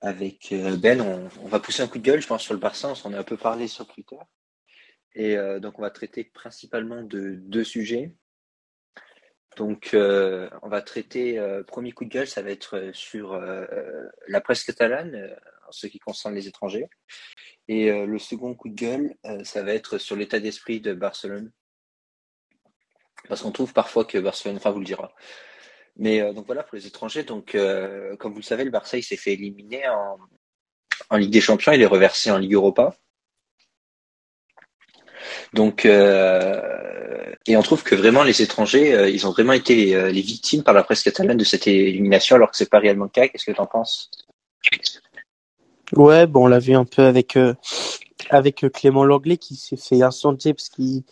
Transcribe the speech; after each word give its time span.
Avec 0.00 0.52
euh, 0.52 0.76
Ben, 0.76 1.00
on, 1.00 1.46
va 1.46 1.60
pousser 1.60 1.82
un 1.82 1.88
coup 1.88 1.98
de 1.98 2.02
gueule, 2.02 2.20
je 2.20 2.26
pense, 2.26 2.42
sur 2.42 2.54
le 2.54 2.60
Barça. 2.60 2.88
On 2.88 2.94
s'en 2.94 3.12
est 3.12 3.16
un 3.16 3.22
peu 3.22 3.36
parlé 3.36 3.68
sur 3.68 3.86
Twitter. 3.86 4.16
Et 5.14 5.36
euh, 5.36 5.60
donc, 5.60 5.78
on 5.78 5.82
va 5.82 5.90
traiter 5.90 6.24
principalement 6.24 7.02
de 7.02 7.36
deux 7.36 7.64
sujets. 7.64 8.12
Donc, 9.56 9.90
euh, 9.94 10.48
on 10.62 10.68
va 10.68 10.80
traiter, 10.80 11.38
premier 11.66 11.92
coup 11.92 12.04
de 12.04 12.10
gueule, 12.10 12.26
ça 12.26 12.40
va 12.40 12.50
être 12.50 12.90
sur 12.94 13.38
la 14.26 14.40
presse 14.40 14.64
catalane, 14.64 15.36
en 15.68 15.72
ce 15.72 15.86
qui 15.86 15.98
concerne 15.98 16.34
les 16.34 16.48
étrangers. 16.48 16.88
Et 17.68 17.90
le 17.90 18.18
second 18.18 18.54
coup 18.54 18.70
de 18.70 18.74
gueule, 18.74 19.14
ça 19.44 19.62
va 19.62 19.74
être 19.74 19.98
sur 19.98 20.16
l'état 20.16 20.40
d'esprit 20.40 20.80
de 20.80 20.94
Barcelone. 20.94 21.52
Parce 23.28 23.42
qu'on 23.42 23.52
trouve 23.52 23.74
parfois 23.74 24.06
que 24.06 24.16
Barcelone, 24.16 24.56
enfin, 24.56 24.70
vous 24.70 24.80
le 24.80 24.86
dira, 24.86 25.12
mais 25.96 26.20
euh, 26.20 26.32
donc 26.32 26.46
voilà 26.46 26.62
pour 26.62 26.76
les 26.76 26.86
étrangers. 26.86 27.22
Donc 27.22 27.54
euh, 27.54 28.16
comme 28.16 28.32
vous 28.32 28.38
le 28.38 28.44
savez, 28.44 28.64
le 28.64 28.70
Barça 28.70 29.00
s'est 29.00 29.16
fait 29.16 29.34
éliminer 29.34 29.88
en, 29.88 30.18
en 31.10 31.16
Ligue 31.16 31.30
des 31.30 31.40
Champions. 31.40 31.72
Il 31.72 31.82
est 31.82 31.86
reversé 31.86 32.30
en 32.30 32.38
Ligue 32.38 32.54
Europa. 32.54 32.94
Donc 35.52 35.84
euh, 35.84 36.60
et 37.46 37.56
on 37.56 37.62
trouve 37.62 37.82
que 37.82 37.94
vraiment 37.94 38.22
les 38.22 38.42
étrangers, 38.42 39.10
ils 39.12 39.26
ont 39.26 39.32
vraiment 39.32 39.52
été 39.52 39.74
les, 39.74 40.12
les, 40.12 40.20
victimes 40.20 40.62
par 40.62 40.74
la 40.74 40.84
presse 40.84 41.02
catalane 41.02 41.36
de 41.36 41.44
cette 41.44 41.66
élimination, 41.66 42.36
alors 42.36 42.50
que 42.50 42.56
c'est 42.56 42.70
pas 42.70 42.78
réellement 42.78 43.04
le 43.04 43.10
cas. 43.10 43.28
Qu'est-ce 43.28 43.44
que 43.44 43.52
tu 43.52 43.60
en 43.60 43.66
penses? 43.66 44.10
Ouais, 45.94 46.26
bon, 46.26 46.44
on 46.44 46.46
l'a 46.46 46.60
vu 46.60 46.74
un 46.74 46.84
peu 46.84 47.02
avec 47.02 47.36
avec 48.30 48.66
Clément 48.72 49.04
Langlais 49.04 49.36
qui 49.36 49.56
s'est 49.56 49.76
fait 49.76 50.02
incendier 50.02 50.54
parce 50.54 50.68
qu'il 50.68 51.02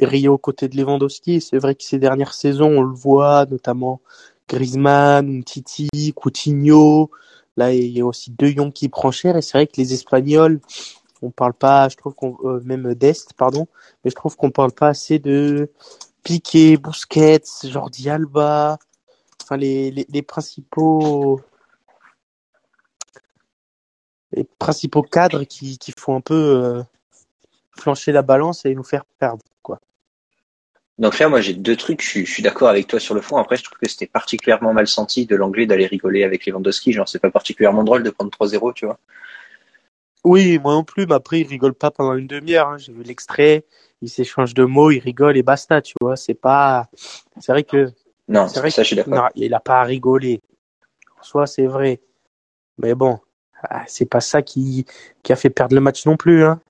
riait 0.00 0.28
aux 0.28 0.38
côtés 0.38 0.68
de 0.68 0.76
Lewandowski. 0.76 1.40
C'est 1.40 1.58
vrai 1.58 1.74
que 1.74 1.82
ces 1.82 1.98
dernières 1.98 2.34
saisons, 2.34 2.78
on 2.78 2.82
le 2.82 2.94
voit, 2.94 3.46
notamment 3.46 4.00
Griezmann, 4.48 5.44
Titi, 5.44 5.88
Coutinho. 6.14 7.10
Là, 7.56 7.72
il 7.72 7.90
y 7.90 8.00
a 8.00 8.06
aussi 8.06 8.30
De 8.30 8.46
Jong 8.46 8.72
qui 8.72 8.88
prend 8.88 9.10
cher. 9.10 9.36
Et 9.36 9.42
c'est 9.42 9.58
vrai 9.58 9.66
que 9.66 9.76
les 9.76 9.92
Espagnols, 9.92 10.60
on 11.22 11.30
parle 11.30 11.54
pas, 11.54 11.88
je 11.88 11.96
trouve 11.96 12.14
qu'on, 12.14 12.36
euh, 12.44 12.60
même 12.64 12.94
d'Est, 12.94 13.34
pardon, 13.34 13.66
mais 14.04 14.10
je 14.10 14.16
trouve 14.16 14.36
qu'on 14.36 14.50
parle 14.50 14.72
pas 14.72 14.88
assez 14.88 15.18
de 15.18 15.70
Piqué, 16.22 16.76
Busquets, 16.76 17.42
Jordi 17.64 18.08
Alba. 18.08 18.78
Enfin, 19.42 19.56
les 19.56 20.22
principaux 20.26 21.40
les 24.32 24.44
principaux 24.58 25.02
cadres 25.02 25.44
qui, 25.44 25.78
qui 25.78 25.92
font 25.98 26.16
un 26.16 26.20
peu 26.20 26.34
euh, 26.34 26.82
flancher 27.72 28.12
la 28.12 28.22
balance 28.22 28.64
et 28.64 28.74
nous 28.74 28.84
faire 28.84 29.04
perdre. 29.18 29.42
Quoi. 29.62 29.80
Donc 30.98 31.18
là, 31.18 31.28
moi, 31.28 31.40
j'ai 31.40 31.54
deux 31.54 31.76
trucs. 31.76 32.02
Je 32.02 32.24
suis, 32.24 32.42
d'accord 32.42 32.68
avec 32.68 32.86
toi 32.86 33.00
sur 33.00 33.14
le 33.14 33.20
fond. 33.20 33.36
Après, 33.36 33.56
je 33.56 33.64
trouve 33.64 33.78
que 33.78 33.88
c'était 33.88 34.06
particulièrement 34.06 34.72
mal 34.72 34.86
senti 34.86 35.26
de 35.26 35.34
l'anglais 35.36 35.66
d'aller 35.66 35.86
rigoler 35.86 36.24
avec 36.24 36.46
Lewandowski. 36.46 36.92
Genre, 36.92 37.08
c'est 37.08 37.18
pas 37.18 37.30
particulièrement 37.30 37.84
drôle 37.84 38.02
de 38.02 38.10
prendre 38.10 38.30
3-0, 38.30 38.74
tu 38.74 38.86
vois. 38.86 38.98
Oui, 40.22 40.58
moi 40.58 40.74
non 40.74 40.84
plus. 40.84 41.06
Mais 41.06 41.14
après, 41.14 41.40
il 41.40 41.46
rigole 41.46 41.74
pas 41.74 41.90
pendant 41.90 42.14
une 42.14 42.26
demi-heure. 42.26 42.68
Hein. 42.68 42.78
J'ai 42.78 42.92
vu 42.92 43.02
l'extrait. 43.02 43.64
Il 44.02 44.08
s'échange 44.08 44.54
de 44.54 44.64
mots, 44.64 44.90
il 44.90 44.98
rigole 44.98 45.36
et 45.36 45.42
basta, 45.42 45.82
tu 45.82 45.94
vois. 46.00 46.16
C'est 46.16 46.34
pas. 46.34 46.88
C'est 47.38 47.52
vrai 47.52 47.64
que. 47.64 47.90
Non, 48.28 48.46
c'est 48.48 48.60
vrai 48.60 48.70
ça, 48.70 48.82
je 48.82 48.88
suis 48.88 48.96
d'accord. 48.96 49.28
il 49.34 49.52
a 49.54 49.60
pas 49.60 49.80
à 49.80 49.84
rigoler. 49.84 50.40
En 51.18 51.22
soi, 51.22 51.46
c'est 51.46 51.66
vrai. 51.66 52.00
Mais 52.78 52.94
bon, 52.94 53.18
c'est 53.86 54.08
pas 54.08 54.20
ça 54.20 54.42
qui, 54.42 54.86
qui 55.22 55.32
a 55.32 55.36
fait 55.36 55.50
perdre 55.50 55.74
le 55.74 55.80
match 55.80 56.06
non 56.06 56.16
plus. 56.16 56.44
Hein. 56.44 56.60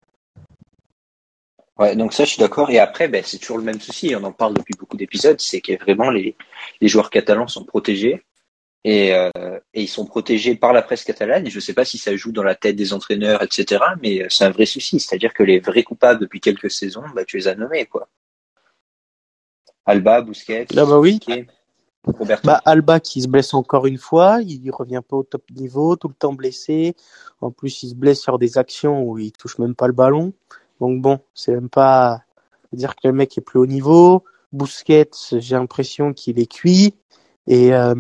Ouais, 1.78 1.96
donc 1.96 2.12
ça, 2.12 2.24
je 2.24 2.30
suis 2.30 2.40
d'accord. 2.40 2.70
Et 2.70 2.78
après, 2.78 3.08
ben, 3.08 3.22
c'est 3.24 3.38
toujours 3.38 3.58
le 3.58 3.64
même 3.64 3.80
souci. 3.80 4.14
On 4.14 4.22
en 4.24 4.32
parle 4.32 4.54
depuis 4.54 4.74
beaucoup 4.78 4.98
d'épisodes. 4.98 5.40
C'est 5.40 5.62
que 5.62 5.78
vraiment 5.78 6.10
les, 6.10 6.36
les 6.80 6.88
joueurs 6.88 7.08
catalans 7.08 7.48
sont 7.48 7.64
protégés. 7.64 8.22
Et, 8.84 9.14
euh, 9.14 9.30
et, 9.74 9.82
ils 9.82 9.88
sont 9.88 10.04
protégés 10.04 10.56
par 10.56 10.72
la 10.72 10.82
presse 10.82 11.04
catalane. 11.04 11.46
Et 11.46 11.50
je 11.50 11.56
ne 11.56 11.60
sais 11.60 11.72
pas 11.72 11.86
si 11.86 11.96
ça 11.96 12.14
joue 12.16 12.32
dans 12.32 12.42
la 12.42 12.54
tête 12.54 12.76
des 12.76 12.92
entraîneurs, 12.92 13.42
etc. 13.42 13.82
Mais 14.02 14.26
c'est 14.28 14.44
un 14.44 14.50
vrai 14.50 14.66
souci. 14.66 15.00
C'est-à-dire 15.00 15.32
que 15.32 15.42
les 15.42 15.58
vrais 15.58 15.82
coupables 15.82 16.20
depuis 16.20 16.40
quelques 16.40 16.70
saisons, 16.70 17.04
bah, 17.14 17.24
tu 17.24 17.38
les 17.38 17.48
as 17.48 17.54
nommés, 17.54 17.86
quoi. 17.86 18.08
Alba, 19.86 20.20
Busquets. 20.20 20.66
Ah 20.76 20.84
bah 20.84 20.98
oui. 20.98 21.18
Bah, 22.44 22.60
Alba 22.64 22.98
qui 22.98 23.22
se 23.22 23.28
blesse 23.28 23.52
encore 23.52 23.86
une 23.86 23.98
fois, 23.98 24.40
il 24.42 24.70
revient 24.70 25.02
pas 25.06 25.16
au 25.16 25.22
top 25.22 25.42
niveau, 25.50 25.96
tout 25.96 26.08
le 26.08 26.14
temps 26.14 26.32
blessé. 26.32 26.94
En 27.40 27.50
plus, 27.50 27.82
il 27.82 27.90
se 27.90 27.94
blesse 27.94 28.20
sur 28.20 28.38
des 28.38 28.58
actions 28.58 29.02
où 29.02 29.18
il 29.18 29.32
touche 29.32 29.58
même 29.58 29.74
pas 29.74 29.86
le 29.86 29.92
ballon. 29.92 30.32
Donc 30.80 31.02
bon, 31.02 31.20
c'est 31.34 31.52
même 31.52 31.68
pas 31.68 32.22
dire 32.72 32.96
que 32.96 33.08
le 33.08 33.12
mec 33.12 33.36
est 33.36 33.42
plus 33.42 33.58
haut 33.58 33.66
niveau. 33.66 34.24
Busquets, 34.52 35.10
j'ai 35.32 35.54
l'impression 35.54 36.12
qu'il 36.12 36.38
est 36.38 36.50
cuit. 36.50 36.94
Et, 37.46 37.74
euh, 37.74 37.94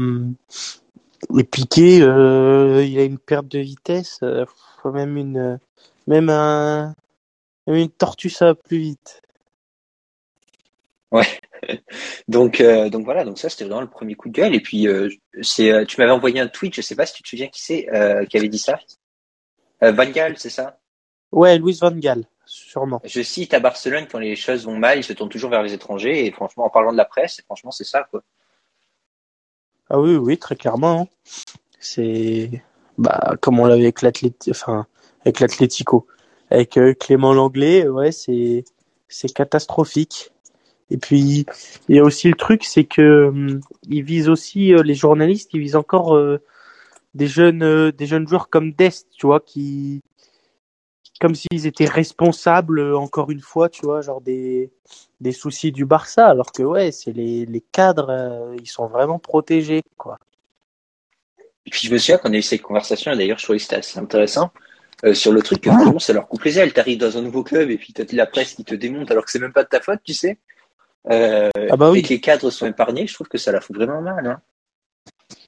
Piqué, 1.50 2.00
euh, 2.02 2.84
il 2.84 2.98
a 2.98 3.04
une 3.04 3.18
perte 3.18 3.46
de 3.48 3.58
vitesse, 3.58 4.20
euh, 4.22 4.46
même 4.84 5.16
une, 5.16 5.58
même 6.06 6.30
un, 6.30 6.94
même 7.66 7.76
une 7.76 7.90
tortue 7.90 8.30
ça 8.30 8.54
plus 8.54 8.78
vite. 8.78 9.20
Ouais. 11.12 11.26
donc, 12.28 12.60
euh, 12.60 12.88
donc 12.88 13.04
voilà, 13.04 13.24
donc 13.24 13.38
ça 13.38 13.48
c'était 13.48 13.64
vraiment 13.64 13.80
le 13.80 13.88
premier 13.88 14.14
coup 14.14 14.28
de 14.28 14.34
gueule. 14.34 14.54
Et 14.54 14.60
puis 14.60 14.86
euh, 14.86 15.08
c'est, 15.42 15.72
euh, 15.72 15.84
tu 15.84 16.00
m'avais 16.00 16.12
envoyé 16.12 16.40
un 16.40 16.48
tweet, 16.48 16.74
je 16.74 16.80
sais 16.80 16.96
pas 16.96 17.06
si 17.06 17.14
tu 17.14 17.22
te 17.22 17.28
souviens 17.28 17.48
qui 17.48 17.62
c'est 17.62 17.86
qui 18.28 18.36
avait 18.36 18.48
dit 18.48 18.58
ça. 18.58 18.78
Van 19.82 20.10
Gaal, 20.10 20.36
c'est 20.36 20.50
ça? 20.50 20.78
Ouais, 21.32 21.58
Louis 21.58 21.78
Van 21.80 21.90
Gaal, 21.90 22.24
sûrement. 22.44 23.00
Je 23.04 23.22
cite 23.22 23.54
à 23.54 23.60
Barcelone 23.60 24.06
quand 24.10 24.18
les 24.18 24.36
choses 24.36 24.66
vont 24.66 24.76
mal, 24.76 24.98
ils 24.98 25.04
se 25.04 25.14
tournent 25.14 25.30
toujours 25.30 25.50
vers 25.50 25.62
les 25.62 25.72
étrangers. 25.72 26.26
Et 26.26 26.30
franchement, 26.32 26.66
en 26.66 26.70
parlant 26.70 26.92
de 26.92 26.98
la 26.98 27.06
presse, 27.06 27.40
franchement 27.46 27.70
c'est 27.70 27.84
ça 27.84 28.06
quoi. 28.10 28.22
Ah 29.88 29.98
oui, 29.98 30.14
oui, 30.14 30.38
très 30.38 30.54
clairement. 30.54 31.02
Hein. 31.02 31.06
C'est 31.80 32.62
bah 32.98 33.36
comme 33.40 33.58
on 33.58 33.64
l'avait 33.64 33.82
avec 33.82 34.02
l'Atlético, 34.02 34.50
enfin 34.50 34.86
avec 35.22 35.40
l'Atlético, 35.40 36.06
avec 36.50 36.78
Clément 36.98 37.32
Langlais, 37.32 37.88
ouais, 37.88 38.12
c'est 38.12 38.64
c'est 39.08 39.32
catastrophique. 39.32 40.30
Et 40.90 40.98
puis 40.98 41.46
il 41.88 41.96
y 41.96 41.98
a 41.98 42.02
aussi 42.02 42.28
le 42.28 42.34
truc, 42.34 42.64
c'est 42.64 42.84
que 42.84 43.28
hum, 43.28 43.60
ils 43.88 44.02
visent 44.02 44.28
aussi 44.28 44.74
euh, 44.74 44.82
les 44.82 44.94
journalistes, 44.94 45.50
ils 45.54 45.60
visent 45.60 45.76
encore 45.76 46.16
euh, 46.16 46.38
des 47.14 47.28
jeunes 47.28 47.62
euh, 47.62 47.92
des 47.92 48.06
jeunes 48.06 48.26
joueurs 48.26 48.50
comme 48.50 48.72
Dest, 48.72 49.08
tu 49.16 49.26
vois, 49.26 49.40
qui 49.40 50.02
comme 51.20 51.34
s'ils 51.34 51.66
étaient 51.66 51.86
responsables 51.86 52.94
encore 52.94 53.30
une 53.30 53.40
fois, 53.40 53.68
tu 53.68 53.82
vois, 53.82 54.00
genre 54.00 54.20
des 54.20 54.72
des 55.20 55.32
soucis 55.32 55.70
du 55.70 55.84
Barça, 55.84 56.26
alors 56.26 56.50
que 56.50 56.62
ouais, 56.62 56.90
c'est 56.92 57.12
les 57.12 57.46
les 57.46 57.60
cadres, 57.60 58.54
ils 58.60 58.68
sont 58.68 58.88
vraiment 58.88 59.18
protégés, 59.18 59.82
quoi. 59.96 60.18
Et 61.66 61.70
puis 61.70 61.86
je 61.86 61.92
me 61.92 61.98
souviens 61.98 62.18
qu'on 62.18 62.32
a 62.32 62.36
eu 62.36 62.42
cette 62.42 62.62
conversation, 62.62 63.12
et 63.12 63.16
d'ailleurs 63.16 63.38
je 63.38 63.44
trouvais 63.44 63.58
que 63.58 63.62
c'était 63.62 63.76
assez 63.76 63.98
intéressant. 63.98 64.50
sur 65.12 65.32
le 65.32 65.42
truc 65.42 65.60
que 65.62 65.70
vraiment 65.70 65.98
ça 66.00 66.12
leur 66.12 66.26
coupe 66.26 66.40
plaisir, 66.40 66.62
elle 66.62 66.72
t'arrive 66.72 66.98
dans 66.98 67.16
un 67.16 67.22
nouveau 67.22 67.44
club 67.44 67.70
et 67.70 67.78
puis 67.78 67.92
t'as 67.92 68.04
la 68.12 68.26
presse 68.26 68.54
qui 68.54 68.64
te 68.64 68.74
démonte 68.74 69.10
alors 69.10 69.24
que 69.24 69.30
c'est 69.30 69.38
même 69.38 69.52
pas 69.52 69.64
de 69.64 69.68
ta 69.68 69.80
faute, 69.80 70.00
tu 70.04 70.14
sais 70.14 70.38
euh, 71.08 71.50
ah 71.70 71.76
bah 71.76 71.90
oui. 71.90 72.00
et 72.00 72.02
que 72.02 72.08
les 72.08 72.20
cadres 72.20 72.50
sont 72.50 72.66
épargnés, 72.66 73.06
je 73.06 73.14
trouve 73.14 73.28
que 73.28 73.38
ça 73.38 73.52
la 73.52 73.60
fout 73.60 73.76
vraiment 73.76 74.02
mal. 74.02 74.26
Hein. 74.26 74.40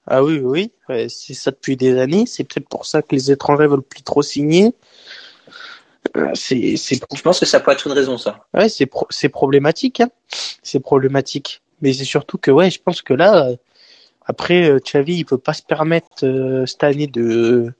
Ah 0.07 0.25
oui, 0.25 0.41
oui, 0.41 0.73
c'est 1.09 1.35
ça 1.35 1.51
depuis 1.51 1.77
des 1.77 1.99
années. 1.99 2.27
C'est 2.27 2.45
peut-être 2.45 2.69
pour 2.69 2.87
ça 2.87 3.03
que 3.03 3.15
les 3.15 3.31
étrangers 3.31 3.67
veulent 3.67 3.83
plus 3.83 4.03
trop 4.03 4.23
signer. 4.23 4.75
Euh, 6.17 6.31
c'est, 6.35 6.77
c'est... 6.77 7.01
Je 7.15 7.23
pense 7.23 7.39
que 7.39 7.47
ça 7.47 7.61
peut 7.61 7.71
être 7.71 7.87
une 7.87 7.93
raison, 7.93 8.19
ça. 8.19 8.47
Ouais, 8.53 8.69
c'est, 8.69 8.91
c'est 9.11 9.29
problématique. 9.29 10.01
Hein. 10.01 10.11
C'est 10.62 10.81
problématique. 10.81 11.62
Mais 11.81 11.93
c'est 11.93 12.05
surtout 12.05 12.39
que, 12.39 12.51
ouais, 12.51 12.71
je 12.71 12.81
pense 12.83 13.01
que 13.03 13.15
là, 13.15 13.51
après, 14.27 14.69
euh, 14.69 14.79
Xavi, 14.79 15.17
il 15.17 15.25
peut 15.25 15.39
pas 15.39 15.53
se 15.53 15.62
permettre 15.62 16.25
euh, 16.25 16.67
cette 16.67 16.85
année 16.85 17.07
de 17.07 17.73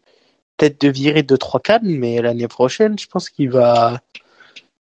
peut-être 0.57 0.81
de 0.81 0.89
virer 0.89 1.23
deux 1.23 1.39
trois 1.39 1.61
cadres, 1.61 1.87
mais 1.89 2.21
l'année 2.21 2.49
prochaine, 2.49 2.99
je 2.99 3.07
pense 3.07 3.31
qu'il 3.31 3.51
va 3.51 4.01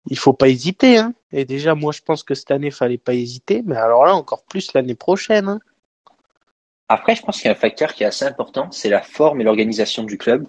il 0.09 0.17
faut 0.17 0.33
pas 0.33 0.49
hésiter. 0.49 0.97
Hein. 0.97 1.13
Et 1.31 1.45
déjà, 1.45 1.75
moi, 1.75 1.91
je 1.91 2.01
pense 2.01 2.23
que 2.23 2.35
cette 2.35 2.51
année, 2.51 2.71
fallait 2.71 2.97
pas 2.97 3.13
hésiter. 3.13 3.63
Mais 3.65 3.75
alors 3.75 4.05
là, 4.05 4.15
encore 4.15 4.43
plus 4.43 4.73
l'année 4.73 4.95
prochaine. 4.95 5.47
Hein. 5.47 5.59
Après, 6.89 7.15
je 7.15 7.21
pense 7.21 7.37
qu'il 7.37 7.45
y 7.45 7.49
a 7.49 7.51
un 7.51 7.59
facteur 7.59 7.93
qui 7.93 8.03
est 8.03 8.07
assez 8.07 8.25
important, 8.25 8.71
c'est 8.71 8.89
la 8.89 9.01
forme 9.01 9.41
et 9.41 9.43
l'organisation 9.43 10.03
du 10.03 10.17
club. 10.17 10.47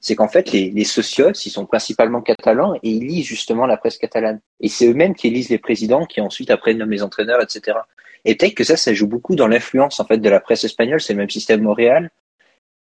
C'est 0.00 0.14
qu'en 0.14 0.28
fait, 0.28 0.52
les, 0.52 0.70
les 0.70 0.84
socios, 0.84 1.32
ils 1.32 1.50
sont 1.50 1.66
principalement 1.66 2.22
catalans 2.22 2.74
et 2.74 2.90
ils 2.90 3.06
lisent 3.06 3.26
justement 3.26 3.66
la 3.66 3.76
presse 3.76 3.98
catalane. 3.98 4.40
Et 4.60 4.68
c'est 4.68 4.86
eux-mêmes 4.86 5.14
qui 5.14 5.26
élisent 5.26 5.50
les 5.50 5.58
présidents, 5.58 6.06
qui 6.06 6.20
ensuite 6.20 6.50
après 6.50 6.74
nomment 6.74 6.92
les 6.92 7.02
entraîneurs, 7.02 7.42
etc. 7.42 7.78
Et 8.24 8.34
peut-être 8.34 8.54
que 8.54 8.64
ça, 8.64 8.76
ça 8.76 8.92
joue 8.94 9.06
beaucoup 9.06 9.36
dans 9.36 9.48
l'influence 9.48 10.00
en 10.00 10.04
fait 10.04 10.18
de 10.18 10.28
la 10.28 10.40
presse 10.40 10.64
espagnole. 10.64 11.00
C'est 11.00 11.12
le 11.12 11.18
même 11.18 11.30
système 11.30 11.62
Montréal. 11.62 12.10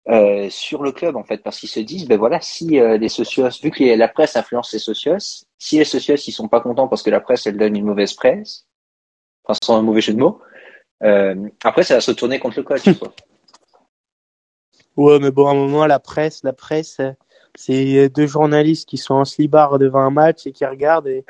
Euh, 0.08 0.52
sur 0.52 0.84
le 0.84 0.92
club 0.92 1.16
en 1.16 1.24
fait 1.24 1.40
parce 1.40 1.60
qu'ils 1.60 1.68
se 1.68 1.80
disent 1.80 2.08
ben 2.08 2.20
voilà 2.20 2.40
si 2.40 2.80
euh, 2.80 2.96
les 2.96 3.10
socios 3.10 3.50
vu 3.64 3.72
que 3.72 3.98
la 3.98 4.08
presse 4.08 4.36
influence 4.36 4.72
les 4.72 4.78
socios 4.78 5.48
si 5.58 5.80
les 5.80 5.84
socios 5.84 6.14
ils 6.28 6.32
sont 6.32 6.48
pas 6.48 6.62
contents 6.62 6.88
parce 6.88 7.02
que 7.02 7.10
la 7.10 7.20
presse 7.20 7.48
elle 7.48 7.58
donne 7.58 7.76
une 7.76 7.86
mauvaise 7.86 8.14
presse 8.14 8.68
enfin 9.44 9.58
sans 9.64 9.78
un 9.78 9.82
mauvais 9.82 10.02
jeu 10.02 10.14
de 10.14 10.20
mots 10.20 10.40
euh, 11.02 11.50
après 11.64 11.82
ça 11.82 11.96
va 11.96 12.02
se 12.02 12.12
tourner 12.12 12.38
contre 12.38 12.58
le 12.58 12.64
coach 12.64 12.84
quoi. 13.00 13.16
ouais 14.96 15.18
mais 15.18 15.32
bon 15.32 15.48
à 15.48 15.54
un 15.54 15.56
moment 15.56 15.88
la 15.88 15.98
presse 15.98 16.44
la 16.44 16.54
presse 16.54 17.02
c'est 17.56 18.08
deux 18.10 18.28
journalistes 18.28 18.88
qui 18.88 18.98
sont 18.98 19.16
en 19.16 19.26
slibard 19.26 19.80
devant 19.80 20.02
un 20.02 20.12
match 20.12 20.46
et 20.46 20.52
qui 20.52 20.68
regardent 20.68 21.08
et 21.08 21.26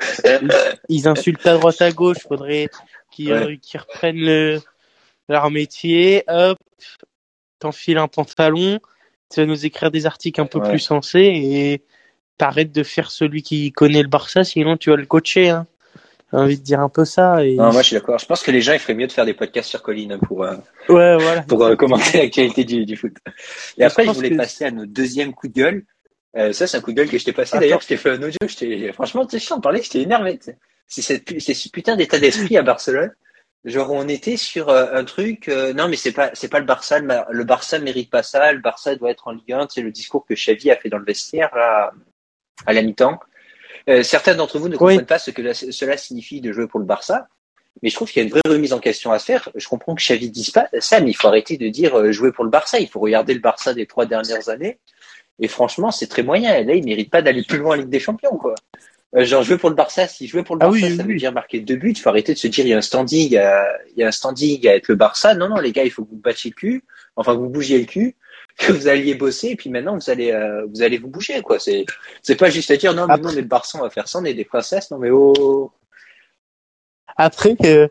ils, 0.90 1.08
insultent 1.08 1.46
à 1.46 1.56
droite 1.56 1.80
à 1.80 1.92
gauche 1.92 2.18
faudrait 2.28 2.68
qu'ils 3.10 3.32
reprennent 3.32 4.20
le, 4.20 4.60
leur 5.30 5.50
métier 5.50 6.24
hop 6.28 6.55
t'enfiles 7.58 7.98
un 7.98 8.08
pantalon, 8.08 8.78
tu 9.32 9.40
vas 9.40 9.46
nous 9.46 9.66
écrire 9.66 9.90
des 9.90 10.06
articles 10.06 10.40
un 10.40 10.46
peu 10.46 10.58
Ouais. 10.60 10.68
plus 10.70 10.78
sensés 10.78 11.20
et 11.20 11.82
t'arrêtes 12.38 12.72
de 12.72 12.82
faire 12.82 13.10
celui 13.10 13.42
qui 13.42 13.72
connaît 13.72 14.02
le 14.02 14.08
Barça, 14.08 14.44
sinon 14.44 14.76
tu 14.76 14.90
vas 14.90 14.96
le 14.96 15.06
coacher. 15.06 15.48
Hein. 15.50 15.66
J'ai 16.32 16.38
envie 16.38 16.58
de 16.58 16.62
dire 16.64 16.80
un 16.80 16.88
peu 16.88 17.04
ça. 17.04 17.44
Et... 17.44 17.54
Non, 17.54 17.72
moi 17.72 17.82
je 17.82 17.86
suis 17.88 17.94
d'accord. 17.96 18.18
Je 18.18 18.26
pense 18.26 18.42
que 18.42 18.50
les 18.50 18.60
gens, 18.60 18.72
il 18.72 18.78
ferait 18.80 18.94
mieux 18.94 19.06
de 19.06 19.12
faire 19.12 19.24
des 19.24 19.32
podcasts 19.32 19.70
sur 19.70 19.80
Colline 19.82 20.18
pour, 20.18 20.42
euh, 20.44 20.56
Ouais, 20.88 21.16
voilà. 21.16 21.42
pour 21.42 21.64
euh, 21.64 21.76
commenter 21.76 22.18
l'actualité 22.18 22.64
du, 22.64 22.84
du 22.84 22.96
foot. 22.96 23.12
Et 23.26 23.30
Je 23.78 23.84
après, 23.84 24.02
je 24.02 24.08
pense 24.08 24.16
voulais 24.16 24.30
que- 24.30 24.36
passer 24.36 24.64
à 24.64 24.70
notre 24.70 24.92
deuxième 24.92 25.32
coup 25.32 25.46
de 25.48 25.52
gueule. 25.54 25.84
Euh, 26.36 26.52
ça, 26.52 26.66
c'est 26.66 26.76
un 26.76 26.80
coup 26.80 26.90
de 26.90 26.96
gueule 26.96 27.08
que 27.08 27.16
je 27.16 27.24
t'ai 27.24 27.32
passé. 27.32 27.58
D'ailleurs, 27.58 27.80
je 27.80 27.86
t'ai 27.86 27.96
fait 27.96 28.10
un 28.10 28.22
audio. 28.22 28.36
Je 28.42 28.90
Franchement, 28.92 29.24
tu 29.24 29.38
sais, 29.38 29.44
je 29.44 29.48
t'en 29.48 29.60
parlais, 29.60 29.80
j'étais 29.82 30.02
énervé. 30.02 30.38
c'est 30.88 31.02
ce 31.54 31.68
putain 31.70 31.96
d'état 31.96 32.18
d'esprit 32.18 32.56
à 32.58 32.62
Barcelone. 32.62 33.12
Genre, 33.66 33.90
on 33.90 34.06
était 34.08 34.36
sur 34.36 34.68
euh, 34.68 34.86
un 34.92 35.04
truc. 35.04 35.48
euh, 35.48 35.72
non, 35.74 35.88
mais 35.88 35.96
c'est 35.96 36.12
pas, 36.12 36.30
c'est 36.34 36.48
pas 36.48 36.60
le 36.60 36.64
Barça. 36.66 37.00
Le, 37.00 37.08
le 37.30 37.44
Barça 37.44 37.78
mérite 37.80 38.10
pas 38.10 38.22
ça. 38.22 38.52
Le 38.52 38.60
Barça 38.60 38.94
doit 38.96 39.10
être 39.10 39.26
en 39.28 39.32
Ligue 39.32 39.52
1. 39.52 39.66
C'est 39.70 39.82
le 39.82 39.90
discours 39.90 40.24
que 40.24 40.34
Xavi 40.34 40.70
a 40.70 40.76
fait 40.76 40.88
dans 40.88 40.98
le 40.98 41.04
vestiaire 41.04 41.50
là, 41.54 41.92
à 42.64 42.72
la 42.72 42.82
mi-temps. 42.82 43.18
Euh, 43.88 44.02
certains 44.02 44.34
d'entre 44.36 44.58
vous 44.58 44.68
ne 44.68 44.74
Oui. 44.74 44.78
comprennent 44.78 45.06
pas 45.06 45.18
ce 45.18 45.30
que 45.32 45.42
la- 45.42 45.54
cela 45.54 45.96
signifie 45.96 46.40
de 46.40 46.52
jouer 46.52 46.66
pour 46.68 46.80
le 46.80 46.86
Barça. 46.86 47.28
Mais 47.82 47.90
je 47.90 47.94
trouve 47.96 48.10
qu'il 48.10 48.20
y 48.20 48.24
a 48.24 48.26
une 48.26 48.30
vraie 48.32 48.40
remise 48.48 48.72
en 48.72 48.78
question 48.78 49.10
à 49.12 49.18
se 49.18 49.26
faire. 49.26 49.50
Je 49.54 49.68
comprends 49.68 49.94
que 49.94 50.00
Xavi 50.00 50.30
dise 50.30 50.50
pas 50.50 50.68
ça, 50.78 51.00
mais 51.00 51.10
il 51.10 51.14
faut 51.14 51.28
arrêter 51.28 51.56
de 51.58 51.68
dire 51.68 51.98
euh, 51.98 52.10
jouer 52.12 52.32
pour 52.32 52.44
le 52.44 52.50
Barça. 52.50 52.78
Il 52.78 52.88
faut 52.88 53.00
regarder 53.00 53.34
le 53.34 53.40
Barça 53.40 53.74
des 53.74 53.86
trois 53.86 54.06
dernières 54.06 54.48
années. 54.48 54.78
Et 55.40 55.48
franchement, 55.48 55.90
c'est 55.90 56.06
très 56.06 56.22
moyen. 56.22 56.54
Et 56.56 56.64
là, 56.64 56.74
il 56.74 56.84
mérite 56.84 57.10
pas 57.10 57.20
d'aller 57.20 57.42
plus 57.42 57.58
loin 57.58 57.72
en 57.76 57.78
Ligue 57.80 57.90
des 57.90 58.00
Champions, 58.00 58.36
quoi. 58.38 58.54
Euh, 59.16 59.24
genre 59.24 59.42
jouer 59.42 59.56
pour 59.56 59.70
le 59.70 59.74
Barça, 59.74 60.06
si 60.06 60.26
jouer 60.26 60.42
pour 60.42 60.56
le 60.56 60.62
Ah 60.62 60.66
Barça, 60.66 60.86
oui, 60.86 60.96
ça 60.96 61.02
oui. 61.04 61.14
veut 61.14 61.18
dire 61.18 61.32
marquer 61.32 61.60
deux 61.60 61.76
buts. 61.76 61.92
Il 61.92 61.98
faut 61.98 62.10
arrêter 62.10 62.34
de 62.34 62.38
se 62.38 62.48
dire 62.48 62.66
il 62.66 62.68
y 62.68 62.74
a 62.74 62.78
un 62.78 62.82
standing, 62.82 63.36
à, 63.36 63.66
il 63.94 64.00
y 64.00 64.02
a 64.02 64.08
un 64.08 64.12
standing 64.12 64.66
à 64.68 64.74
être 64.74 64.88
le 64.88 64.94
Barça. 64.94 65.34
Non, 65.34 65.48
non, 65.48 65.56
les 65.56 65.72
gars, 65.72 65.84
il 65.84 65.90
faut 65.90 66.04
que 66.04 66.10
vous 66.10 66.20
battiez 66.20 66.50
le 66.50 66.54
cul. 66.54 66.84
Enfin, 67.16 67.34
que 67.34 67.38
vous 67.40 67.48
bougiez 67.48 67.78
le 67.78 67.86
cul, 67.86 68.14
que 68.58 68.72
vous 68.72 68.88
alliez 68.88 69.14
bosser, 69.14 69.48
et 69.48 69.56
puis 69.56 69.70
maintenant 69.70 69.96
vous 69.96 70.10
allez, 70.10 70.32
euh, 70.32 70.66
vous 70.66 70.82
allez 70.82 70.98
vous 70.98 71.08
bouger, 71.08 71.40
quoi. 71.40 71.58
C'est, 71.58 71.86
c'est 72.22 72.36
pas 72.36 72.50
juste 72.50 72.70
à 72.70 72.76
dire 72.76 72.94
non, 72.94 73.06
mais 73.06 73.14
on 73.24 73.30
est 73.30 73.36
le 73.36 73.42
Barça, 73.42 73.78
on 73.78 73.82
va 73.82 73.90
faire 73.90 74.06
ça, 74.06 74.18
on 74.18 74.24
est 74.24 74.34
des 74.34 74.44
princesses. 74.44 74.90
Non, 74.90 74.98
mais 74.98 75.10
oh. 75.10 75.72
Après, 77.16 77.56
euh, 77.64 77.88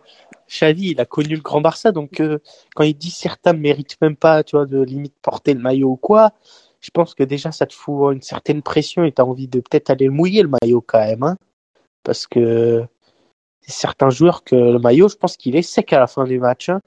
Xavi, 0.48 0.92
il 0.92 1.01
a 1.01 1.06
connu 1.06 1.36
le 1.36 1.42
Grand 1.42 1.62
Barça, 1.62 1.92
donc 1.92 2.19
euh, 2.19 2.38
quand 2.75 2.83
il 2.83 2.94
dit 2.94 3.10
certains 3.10 3.54
méritent 3.54 4.00
même 4.00 4.16
pas, 4.16 4.44
tu 4.44 4.56
vois, 4.56 4.68
de 4.68 4.80
limite 4.83 5.16
porter 5.24 5.56
le 5.56 5.60
maillot 5.60 5.89
ou 5.89 5.98
quoi, 5.98 6.33
je 6.86 6.92
pense 6.92 7.16
que 7.16 7.24
déjà 7.24 7.52
ça 7.52 7.66
te 7.66 7.74
fout 7.74 8.14
une 8.14 8.22
certaine 8.22 8.62
pression 8.62 9.04
et 9.04 9.12
t'as 9.12 9.24
envie 9.24 9.48
de 9.48 9.60
peut-être 9.60 9.90
aller 9.90 10.06
le 10.06 10.12
mouiller 10.12 10.44
le 10.44 10.52
maillot 10.62 10.84
quand 10.86 11.00
même, 11.00 11.24
hein, 11.24 11.36
parce 12.04 12.28
que 12.28 12.86
certains 13.62 14.12
joueurs 14.12 14.44
que 14.44 14.56
le 14.56 14.78
maillot, 14.78 15.10
je 15.10 15.16
pense 15.16 15.36
qu'il 15.36 15.56
est 15.56 15.64
sec 15.64 15.92
à 15.94 16.00
la 16.00 16.06
fin 16.06 16.26
du 16.26 16.40
match. 16.40 16.70
Hein. 16.70 16.82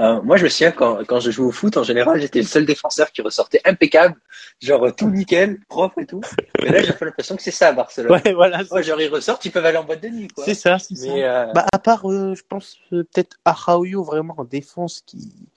Euh, 0.00 0.22
moi, 0.22 0.38
je 0.38 0.44
me 0.44 0.48
souviens 0.48 0.70
quand, 0.72 1.04
quand 1.04 1.20
je 1.20 1.30
jouais 1.30 1.46
au 1.46 1.50
foot, 1.50 1.76
en 1.76 1.82
général, 1.82 2.18
j'étais 2.18 2.38
le 2.38 2.46
seul 2.46 2.64
défenseur 2.64 3.12
qui 3.12 3.20
ressortait 3.20 3.60
impeccable, 3.66 4.16
genre 4.62 4.94
tout 4.96 5.10
nickel, 5.10 5.58
propre 5.68 5.98
et 5.98 6.06
tout. 6.06 6.22
Mais 6.62 6.70
là, 6.70 6.82
j'ai 6.82 6.94
l'impression 6.98 7.36
que 7.36 7.42
c'est 7.42 7.50
ça 7.50 7.68
à 7.68 7.72
Barcelone. 7.72 8.10
Ouais, 8.24 8.32
voilà, 8.32 8.62
Ouais, 8.70 8.82
genre 8.82 9.00
ils 9.00 9.08
ressortent, 9.08 9.44
ils 9.44 9.52
peuvent 9.52 9.66
aller 9.66 9.76
en 9.76 9.84
boîte 9.84 10.02
de 10.02 10.08
nuit, 10.08 10.28
c'est 10.38 10.54
ça, 10.54 10.78
c'est 10.78 10.94
ça. 10.94 11.06
Mais 11.06 11.24
euh, 11.24 11.52
Bah, 11.52 11.66
à 11.72 11.78
part, 11.78 12.10
euh, 12.10 12.34
je 12.34 12.42
pense, 12.48 12.78
peut-être 12.88 13.36
Araujo 13.44 14.02
vraiment 14.02 14.34
en 14.38 14.44
défense 14.44 15.02
qui... 15.04 15.50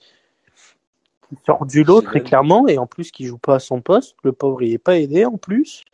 qui 1.28 1.36
sort 1.44 1.66
du 1.66 1.84
lot 1.84 2.00
très 2.02 2.20
clairement 2.20 2.68
et 2.68 2.78
en 2.78 2.86
plus 2.86 3.10
qui 3.10 3.26
joue 3.26 3.38
pas 3.38 3.56
à 3.56 3.58
son 3.58 3.80
poste. 3.80 4.16
Le 4.22 4.32
pauvre, 4.32 4.62
il 4.62 4.72
est 4.72 4.78
pas 4.78 4.98
aidé 4.98 5.24
en 5.24 5.36
plus. 5.36 5.84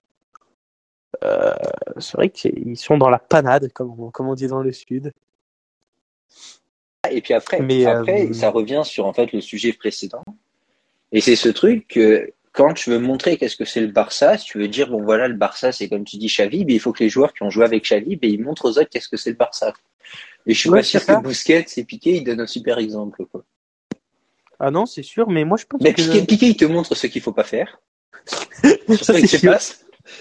Euh, 1.25 1.55
c'est 1.99 2.17
vrai 2.17 2.31
qu'ils 2.31 2.76
sont 2.76 2.99
dans 2.99 3.11
la 3.11 3.19
panade, 3.19 3.70
comme 3.73 3.99
on, 3.99 4.11
comme 4.11 4.29
on 4.29 4.34
dit 4.34 4.49
dans 4.49 4.62
le 4.62 4.73
sud. 4.73 5.12
et 7.11 7.20
puis 7.20 7.34
après, 7.34 7.61
Mais, 7.61 7.87
après, 7.87 8.29
euh, 8.29 8.32
ça 8.32 8.50
revient 8.50 8.82
sur 8.84 9.06
en 9.06 9.12
fait 9.12 9.32
le 9.32 9.40
sujet 9.40 9.73
précédent. 9.73 10.25
Et 11.12 11.20
c'est 11.20 11.37
ce 11.37 11.49
truc 11.49 11.87
que 11.88 12.32
quand 12.52 12.75
tu 12.75 12.90
veux 12.90 12.99
montrer 12.99 13.37
qu'est-ce 13.37 13.56
que 13.56 13.64
c'est 13.64 13.81
le 13.81 13.88
Barça, 13.88 14.38
si 14.38 14.46
tu 14.46 14.58
veux 14.58 14.69
dire 14.69 14.88
bon 14.90 15.02
voilà 15.02 15.29
le 15.29 15.34
Barça 15.34 15.73
c'est 15.73 15.88
comme 15.88 16.05
tu 16.05 16.17
dis 16.17 16.26
Xavi, 16.29 16.64
mais 16.64 16.75
il 16.75 16.81
faut 16.81 16.93
que 16.93 17.02
les 17.02 17.08
joueurs 17.11 17.32
qui 17.32 17.43
ont 17.43 17.50
joué 17.50 17.64
avec 17.64 17.84
Xavi, 17.84 18.17
ben, 18.17 18.31
ils 18.31 18.43
montrent 18.43 18.67
aux 18.67 18.79
autres 18.79 18.88
qu'est-ce 18.90 19.08
que 19.08 19.17
c'est 19.17 19.31
le 19.31 19.37
Barça. 19.37 19.73
Et 20.46 20.55
je 20.55 20.58
suis 20.58 20.70
Ouais, 20.70 20.79
pas 20.79 20.84
sûr 20.84 21.05
que 21.05 21.23
Busquets 21.23 21.67
et 21.76 21.84
Piqué 21.84 22.17
ils 22.17 22.25
donnent 22.25 22.40
un 22.40 22.46
super 22.46 22.79
exemple. 22.79 23.25
Quoi. 23.31 23.44
Ah 24.64 24.70
non, 24.70 24.87
c'est 24.87 25.03
sûr, 25.03 25.29
mais 25.29 25.44
moi 25.44 25.59
je 25.59 25.67
pense 25.67 25.81
Mais 25.82 25.93
que... 25.93 26.03
Piqué, 26.03 26.23
Piqué, 26.23 26.47
il 26.47 26.56
te 26.56 26.64
montre 26.64 26.94
ce 26.94 27.09
qu'il 27.09 27.20
faut 27.20 27.32
pas 27.32 27.43
faire. 27.43 27.81
Ça, 28.26 29.12
ce 29.12 29.26
c'est 29.26 29.26
sûr. 29.26 29.59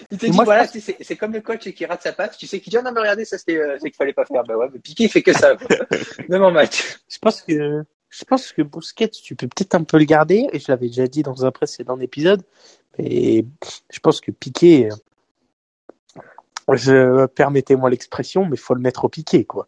Il 0.09 0.17
te 0.17 0.25
dit 0.25 0.31
moi, 0.31 0.45
voilà, 0.45 0.63
pense- 0.63 0.71
tu 0.71 0.81
sais, 0.81 0.97
c'est 0.99 1.15
comme 1.15 1.33
le 1.33 1.41
coach 1.41 1.69
qui 1.69 1.85
rate 1.85 2.01
sa 2.01 2.11
passe, 2.11 2.38
tu 2.38 2.47
sais 2.47 2.59
qu'il 2.59 2.71
dit 2.71 2.77
ah 2.77 2.81
non 2.81 2.91
mais 2.91 3.01
regardez 3.01 3.25
ça 3.25 3.38
c'était 3.38 3.57
euh, 3.57 3.77
c'est 3.79 3.89
qu'il 3.89 3.95
fallait 3.95 4.13
pas 4.13 4.25
faire. 4.25 4.43
Bah 4.43 4.57
ouais, 4.57 4.67
mais 4.73 4.79
Piqué 4.79 5.03
il 5.03 5.09
fait 5.09 5.21
que 5.21 5.33
ça. 5.33 5.55
Même 6.29 6.43
en 6.43 6.51
match. 6.51 6.97
Je 7.07 7.17
pense 7.19 7.41
que 7.41 7.83
je 8.09 8.23
pense 8.25 8.51
que 8.51 8.61
Busquets, 8.63 9.09
tu 9.09 9.35
peux 9.35 9.47
peut-être 9.47 9.75
un 9.75 9.83
peu 9.83 9.97
le 9.99 10.05
garder, 10.05 10.47
et 10.51 10.59
je 10.59 10.65
l'avais 10.69 10.87
déjà 10.87 11.07
dit 11.07 11.23
dans 11.23 11.45
un 11.45 11.51
précédent 11.51 11.99
épisode, 11.99 12.41
mais 12.97 13.45
je 13.91 13.99
pense 13.99 14.21
que 14.21 14.31
Piqué, 14.31 14.89
euh, 14.89 16.75
je 16.75 17.25
permettez-moi 17.27 17.89
l'expression, 17.89 18.45
mais 18.45 18.57
faut 18.57 18.73
le 18.73 18.81
mettre 18.81 19.05
au 19.05 19.09
piqué, 19.09 19.45
quoi. 19.45 19.67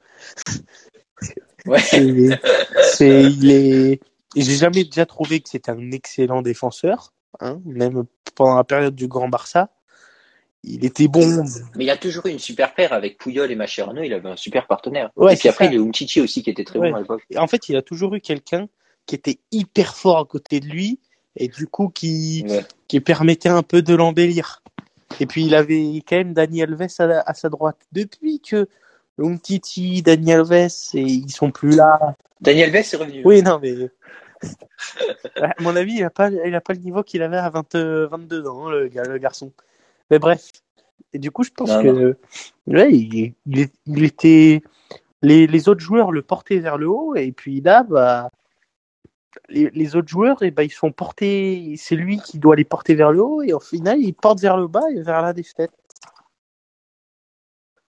Ouais. 1.65 1.79
C'est, 1.79 3.23
il 3.23 3.51
est, 3.51 4.01
j'ai 4.35 4.55
jamais 4.55 4.83
déjà 4.83 5.05
trouvé 5.05 5.39
que 5.41 5.49
c'était 5.49 5.71
un 5.71 5.91
excellent 5.91 6.41
défenseur, 6.41 7.13
hein, 7.39 7.59
même 7.65 8.03
pendant 8.35 8.55
la 8.55 8.63
période 8.63 8.95
du 8.95 9.07
Grand 9.07 9.29
Barça. 9.29 9.69
Il 10.65 10.85
était 10.85 11.09
bon. 11.09 11.43
Mais 11.75 11.83
il 11.83 11.89
a 11.89 11.97
toujours 11.97 12.25
eu 12.27 12.29
une 12.31 12.39
super 12.39 12.73
paire 12.73 12.93
avec 12.93 13.17
Puyol 13.17 13.51
et 13.51 13.55
Mascherano, 13.55 14.01
il 14.01 14.13
avait 14.13 14.29
un 14.29 14.37
super 14.37 14.65
partenaire. 14.65 15.11
Ouais, 15.17 15.33
et 15.33 15.37
puis 15.37 15.49
après, 15.49 15.65
ça. 15.65 15.71
il 15.71 15.75
y 15.75 15.77
a 15.77 15.81
Umtiti 15.83 16.21
aussi 16.21 16.41
qui 16.41 16.49
était 16.49 16.63
très 16.63 16.79
Ouais. 16.79 16.89
bon 16.89 16.95
à 16.95 16.99
l'époque. 17.01 17.23
En 17.35 17.47
fait, 17.47 17.67
il 17.67 17.75
a 17.75 17.81
toujours 17.81 18.15
eu 18.15 18.21
quelqu'un 18.21 18.67
qui 19.05 19.15
était 19.15 19.39
hyper 19.51 19.93
fort 19.95 20.19
à 20.19 20.25
côté 20.25 20.61
de 20.61 20.67
lui, 20.67 20.99
et 21.35 21.49
du 21.49 21.67
coup, 21.67 21.89
qui, 21.89 22.45
Ouais. 22.47 22.63
qui 22.87 23.01
permettait 23.01 23.49
un 23.49 23.61
peu 23.63 23.81
de 23.81 23.93
l'embellir. 23.93 24.63
Et 25.19 25.25
puis 25.25 25.45
il 25.45 25.53
avait 25.53 26.01
quand 26.07 26.15
même 26.15 26.33
Dani 26.33 26.63
Alves 26.63 26.87
à, 26.99 27.29
à 27.29 27.33
sa 27.33 27.49
droite. 27.49 27.77
Depuis 27.91 28.39
que 28.39 28.67
Umtiti, 29.19 30.01
Dani 30.01 30.33
Alves, 30.33 30.53
et 30.53 31.01
ils 31.01 31.31
sont 31.31 31.51
plus 31.51 31.75
là. 31.75 32.15
Daniel 32.41 32.71
Vess 32.71 32.93
est 32.93 32.97
revenu. 32.97 33.21
Oui, 33.25 33.41
non, 33.41 33.59
mais 33.61 33.73
à 35.41 35.53
mon 35.61 35.75
avis, 35.75 35.93
il 35.95 36.03
a 36.03 36.09
pas, 36.09 36.29
il 36.29 36.55
a 36.55 36.61
pas 36.61 36.73
le 36.73 36.79
niveau 36.79 37.03
qu'il 37.03 37.21
avait 37.21 37.37
à 37.37 37.49
20, 37.49 37.75
euh, 37.75 38.07
22 38.07 38.47
ans, 38.47 38.69
le, 38.69 38.87
gars- 38.87 39.03
le 39.03 39.17
garçon. 39.17 39.51
Mais 40.11 40.19
bref. 40.19 40.51
Et 41.13 41.19
du 41.19 41.31
coup, 41.31 41.43
je 41.43 41.51
pense 41.51 41.69
Non, 41.69 41.83
que 41.83 42.17
ouais, 42.67 42.91
il, 42.91 43.33
il, 43.45 43.67
il 43.85 44.03
était 44.03 44.61
les, 45.21 45.47
les 45.47 45.69
autres 45.69 45.79
joueurs 45.79 46.11
le 46.11 46.21
portaient 46.21 46.59
vers 46.59 46.77
le 46.77 46.87
haut 46.89 47.15
et 47.15 47.31
puis 47.31 47.61
là, 47.61 47.83
bah 47.83 48.29
les, 49.49 49.69
les 49.71 49.95
autres 49.95 50.09
joueurs, 50.09 50.43
et 50.43 50.51
ben 50.51 50.63
ils 50.63 50.71
sont 50.71 50.91
portés. 50.91 51.75
C'est 51.77 51.95
lui 51.95 52.17
qui 52.17 52.39
doit 52.39 52.55
les 52.55 52.63
porter 52.65 52.95
vers 52.95 53.11
le 53.11 53.21
haut 53.21 53.41
et 53.41 53.53
au 53.53 53.59
final, 53.59 53.99
il 53.99 54.13
porte 54.13 54.39
vers 54.41 54.57
le 54.57 54.67
bas 54.67 54.89
et 54.95 55.01
vers 55.01 55.21
la 55.21 55.33
défaite. 55.33 55.71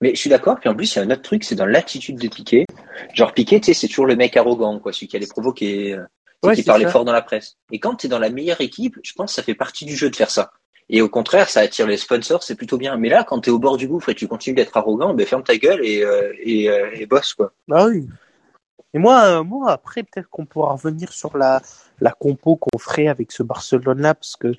Mais 0.04 0.10
je 0.14 0.20
suis 0.20 0.28
d'accord. 0.28 0.60
Puis 0.60 0.68
en 0.68 0.74
plus, 0.74 0.94
il 0.94 0.98
y 0.98 1.02
a 1.02 1.04
un 1.06 1.10
autre 1.10 1.22
truc, 1.22 1.44
c'est 1.44 1.54
dans 1.54 1.64
l'attitude 1.64 2.18
de 2.20 2.28
Piqué. 2.28 2.66
Genre 3.14 3.32
Piqué, 3.32 3.58
tu 3.58 3.66
sais, 3.66 3.72
c'est 3.74 3.88
toujours 3.88 4.04
le 4.04 4.16
mec 4.16 4.36
arrogant, 4.36 4.78
quoi, 4.78 4.92
celui 4.92 5.08
qui 5.08 5.16
allait 5.16 5.26
provoquer, 5.26 5.94
euh, 5.94 6.02
Ouais, 6.42 6.54
qui 6.54 6.62
parlait 6.62 6.84
ça. 6.84 6.90
fort 6.90 7.06
dans 7.06 7.12
la 7.12 7.22
presse. 7.22 7.56
Et 7.72 7.78
quand 7.80 7.94
tu 7.94 8.06
es 8.06 8.10
dans 8.10 8.18
la 8.18 8.28
meilleure 8.28 8.60
équipe, 8.60 8.98
je 9.02 9.14
pense 9.14 9.30
que 9.30 9.34
ça 9.36 9.42
fait 9.42 9.54
partie 9.54 9.86
du 9.86 9.96
jeu 9.96 10.10
de 10.10 10.16
faire 10.16 10.30
ça. 10.30 10.50
Et 10.90 11.00
au 11.00 11.08
contraire, 11.08 11.48
ça 11.48 11.60
attire 11.60 11.86
les 11.86 11.96
sponsors, 11.96 12.42
c'est 12.42 12.54
plutôt 12.54 12.76
bien. 12.76 12.98
Mais 12.98 13.08
là, 13.08 13.24
quand 13.24 13.40
tu 13.40 13.48
es 13.48 13.52
au 13.52 13.58
bord 13.58 13.78
du 13.78 13.88
gouffre 13.88 14.10
et 14.10 14.14
tu 14.14 14.28
continues 14.28 14.54
d'être 14.56 14.76
arrogant, 14.76 15.14
ben 15.14 15.24
ferme 15.26 15.42
ta 15.42 15.56
gueule 15.56 15.80
et, 15.82 16.02
euh, 16.04 16.30
et, 16.42 16.68
euh, 16.68 16.90
et 16.92 17.06
bosse, 17.06 17.32
quoi. 17.32 17.54
Ah 17.72 17.86
oui. 17.86 18.06
Et 18.92 18.98
moi, 18.98 19.22
euh, 19.24 19.42
moi 19.42 19.70
après, 19.72 20.02
peut-être 20.02 20.28
qu'on 20.28 20.44
pourra 20.44 20.72
revenir 20.74 21.10
sur 21.14 21.38
la, 21.38 21.62
la 22.00 22.10
compo 22.12 22.56
qu'on 22.56 22.78
ferait 22.78 23.08
avec 23.08 23.32
ce 23.32 23.42
Barcelone-là, 23.42 24.14
parce 24.14 24.36
que 24.36 24.52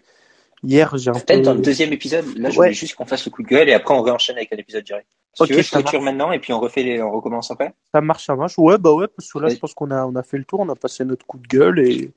hier, 0.63 0.97
j'ai 0.97 1.11
un 1.11 1.13
Peut-être 1.13 1.43
dans 1.43 1.53
le 1.53 1.61
deuxième 1.61 1.93
épisode, 1.93 2.25
là, 2.37 2.49
je 2.49 2.59
Ouais. 2.59 2.67
voulais 2.69 2.73
juste 2.73 2.95
qu'on 2.95 3.05
fasse 3.05 3.23
le 3.25 3.31
coup 3.31 3.43
de 3.43 3.47
gueule 3.47 3.69
et 3.69 3.73
après 3.73 3.93
on 3.93 4.01
réenchaîne 4.01 4.37
avec 4.37 4.51
un 4.51 4.57
épisode 4.57 4.83
direct. 4.83 5.07
Si 5.35 5.43
Ok, 5.43 5.49
tu 5.49 5.53
veux, 5.53 5.61
je 5.61 5.69
clôture 5.69 6.01
maintenant 6.01 6.31
et 6.31 6.39
puis 6.39 6.53
on 6.53 6.61
refait 6.61 6.81
les, 6.81 7.01
on 7.01 7.11
recommence 7.11 7.51
après. 7.51 7.73
Ça 7.93 7.99
marche, 7.99 8.25
ça 8.25 8.35
marche. 8.35 8.57
Ouais, 8.57 8.77
bah 8.77 8.93
ouais, 8.93 9.07
parce 9.07 9.31
que 9.31 9.39
là, 9.39 9.49
je 9.49 9.57
pense 9.57 9.73
qu'on 9.73 9.91
a, 9.91 10.05
on 10.05 10.15
a 10.15 10.23
fait 10.23 10.37
le 10.37 10.45
tour, 10.45 10.61
on 10.61 10.69
a 10.69 10.75
passé 10.75 11.03
notre 11.03 11.25
coup 11.25 11.37
de 11.37 11.47
gueule 11.47 11.79
et 11.79 12.11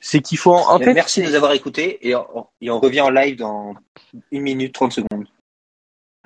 c'est 0.00 0.20
qu'il 0.20 0.36
faut. 0.36 0.52
En 0.52 0.78
fait, 0.78 0.92
Merci 0.92 1.22
de 1.22 1.28
nous 1.28 1.34
avoir 1.34 1.52
écoutés 1.52 2.06
et 2.06 2.14
on, 2.14 2.46
et 2.60 2.70
on 2.70 2.80
revient 2.80 3.00
en 3.00 3.08
live 3.08 3.36
dans 3.36 3.74
une 4.30 4.42
minute 4.42 4.74
30 4.74 4.92
secondes. 4.92 5.26